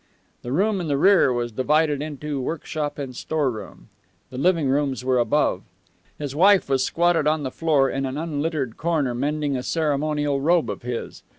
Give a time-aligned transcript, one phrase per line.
[0.41, 3.89] The room in the rear was divided into workshop and storeroom.
[4.31, 5.61] The living rooms were above.
[6.17, 10.71] His wife was squatted on the floor in an unlittered corner mending a ceremonial robe
[10.71, 11.21] of his.